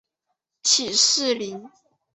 [0.63, 1.69] 起士林。